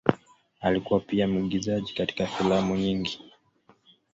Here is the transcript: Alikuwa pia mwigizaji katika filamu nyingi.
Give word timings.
Alikuwa 0.61 0.99
pia 0.99 1.27
mwigizaji 1.27 1.93
katika 1.93 2.27
filamu 2.27 2.75
nyingi. 2.75 3.21